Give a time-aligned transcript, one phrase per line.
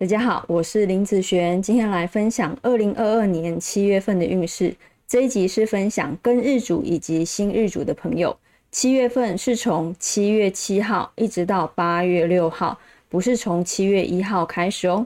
[0.00, 4.72] 大家好，我是林子璇，今天来分享二零二二年七月份的运势。
[5.08, 8.38] 这一集是分享跟日主以及新日主的朋友，
[8.70, 15.04] 七月份是从七月七号一直到八月六号，不是从七月一号开始哦。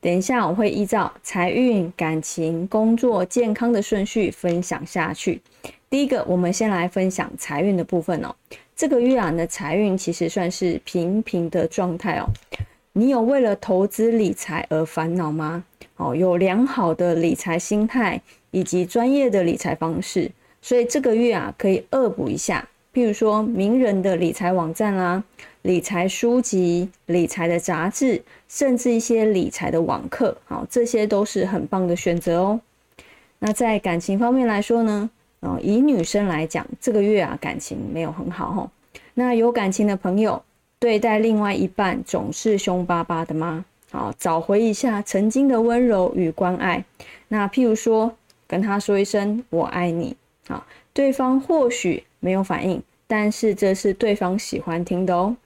[0.00, 5.42] 等一下我会依照财运、感情、工作、健康的顺序分享下去。
[5.90, 8.34] 第一个，我们先来分享财运的部分哦。
[8.74, 12.24] 这个月啊，的财运其实算是平平的状态哦。
[12.92, 15.64] 你有为了投资理财而烦恼吗？
[15.96, 20.28] 哦，有良好的理财心态以及专业的理财方式，
[20.60, 25.22] 所以这个月啊可以恶补一下，譬如说名人的理财网站啦、
[25.62, 32.60] 理财书籍、理财的杂志，甚至一些理财的网课，好，这些都是很棒的选择哦。
[33.38, 35.08] 那在感情方面来说呢，
[35.40, 38.70] 哦，以女生来讲，这个月啊感情没有很好哦。
[39.14, 40.42] 那有感情的朋友。
[40.80, 43.66] 对待另外一半总是凶巴巴的吗？
[43.90, 46.82] 好，找回一下曾经的温柔与关爱。
[47.28, 48.16] 那譬如说，
[48.46, 50.16] 跟他说一声“我爱你”，
[50.48, 55.36] 好，对方或许没有反应，但是这是对方喜欢听的哦。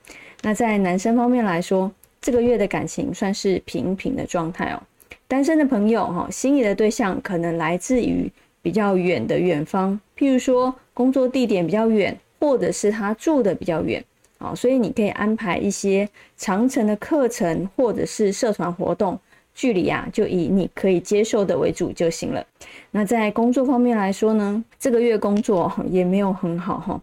[0.43, 1.91] 那在男生方面来说，
[2.21, 4.81] 这个月的感情算是平平的状态哦。
[5.27, 8.31] 单身的朋友哈，心仪的对象可能来自于
[8.63, 14.05] 比较远的远方，譬如说工作地点比较远，或者是他住的比较远。
[14.39, 19.19] 好，所以你可以安排一些长程的课程或者是社团活动，
[19.55, 22.45] 距离啊就以你可以接受的为主就行了。
[22.91, 27.01] 那在工作方面来说呢，这个月工作也没有很好哈。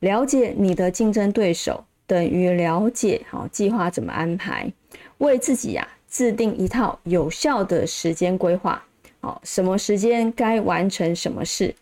[0.00, 4.70] 了解你的竞争对手，等于了解好计划怎么安排，
[5.18, 8.80] 为自己呀制定一套有效的时间规划。
[9.20, 11.74] 好，什么时间该完成什么事，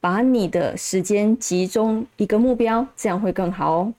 [0.00, 3.92] 把你的时间集中一个目标，这样会更好哦。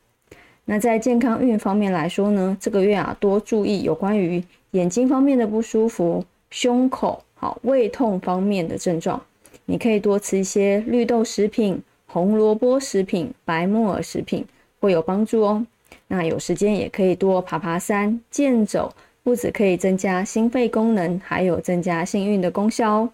[0.65, 9.21] 那在健康运方面来说呢，这个月啊多注意有关于眼睛方面的不舒服、胸口好胃痛方面的症状，
[9.65, 14.45] 你可以多吃一些绿豆食品、红萝卜食品、白木耳食品，
[14.79, 15.65] 会有帮助哦。
[16.07, 18.93] 那有时间也可以多爬爬山、健走，
[19.23, 23.09] 不止可以增加心肺功能，还有增加幸运的功效哦。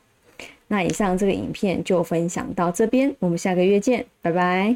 [0.67, 4.69] 那以上这个影片就分享到这边，我们下个月见，拜拜。